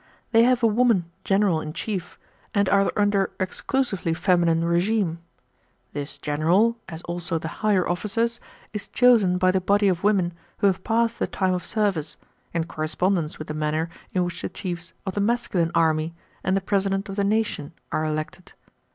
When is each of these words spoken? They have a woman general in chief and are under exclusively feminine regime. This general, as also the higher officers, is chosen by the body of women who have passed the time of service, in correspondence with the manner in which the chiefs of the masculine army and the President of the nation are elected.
They 0.31 0.41
have 0.45 0.63
a 0.63 0.65
woman 0.65 1.11
general 1.23 1.61
in 1.61 1.73
chief 1.73 2.17
and 2.55 2.67
are 2.69 2.91
under 2.97 3.29
exclusively 3.39 4.15
feminine 4.15 4.65
regime. 4.65 5.19
This 5.93 6.17
general, 6.17 6.79
as 6.89 7.03
also 7.03 7.37
the 7.37 7.47
higher 7.61 7.87
officers, 7.87 8.39
is 8.73 8.87
chosen 8.87 9.37
by 9.37 9.51
the 9.51 9.61
body 9.61 9.87
of 9.87 10.03
women 10.03 10.33
who 10.57 10.65
have 10.65 10.83
passed 10.83 11.19
the 11.19 11.27
time 11.27 11.53
of 11.53 11.63
service, 11.63 12.17
in 12.51 12.63
correspondence 12.63 13.37
with 13.37 13.47
the 13.47 13.53
manner 13.53 13.89
in 14.11 14.23
which 14.25 14.41
the 14.41 14.49
chiefs 14.49 14.93
of 15.05 15.13
the 15.13 15.21
masculine 15.21 15.69
army 15.75 16.15
and 16.43 16.57
the 16.57 16.61
President 16.61 17.07
of 17.07 17.15
the 17.15 17.23
nation 17.23 17.73
are 17.91 18.03
elected. 18.03 18.53